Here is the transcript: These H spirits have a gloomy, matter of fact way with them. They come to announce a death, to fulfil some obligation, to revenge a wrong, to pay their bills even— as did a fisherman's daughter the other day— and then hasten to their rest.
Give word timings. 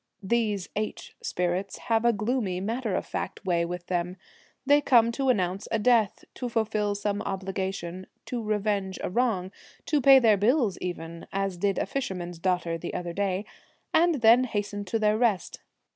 These 0.23 0.67
H 0.75 1.15
spirits 1.21 1.77
have 1.77 2.03
a 2.05 2.11
gloomy, 2.11 2.59
matter 2.59 2.95
of 2.95 3.05
fact 3.05 3.45
way 3.45 3.65
with 3.65 3.85
them. 3.85 4.17
They 4.65 4.81
come 4.81 5.11
to 5.11 5.29
announce 5.29 5.67
a 5.69 5.77
death, 5.77 6.25
to 6.33 6.49
fulfil 6.49 6.95
some 6.95 7.21
obligation, 7.21 8.07
to 8.25 8.41
revenge 8.41 8.97
a 9.03 9.11
wrong, 9.11 9.51
to 9.85 10.01
pay 10.01 10.17
their 10.17 10.37
bills 10.37 10.79
even— 10.81 11.27
as 11.31 11.55
did 11.55 11.77
a 11.77 11.85
fisherman's 11.85 12.39
daughter 12.39 12.79
the 12.79 12.95
other 12.95 13.13
day— 13.13 13.45
and 13.93 14.21
then 14.21 14.45
hasten 14.45 14.85
to 14.85 14.97
their 14.97 15.19
rest. 15.19 15.59